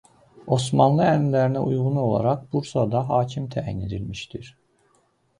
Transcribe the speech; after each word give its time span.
Osmanlı 0.55 1.01
ənənələrinə 1.07 1.61
uyğun 1.71 1.99
olaraq 2.03 2.47
Bursada 2.55 3.01
hakim 3.09 3.45
təyin 3.57 3.83
edilmişdir. 3.89 4.49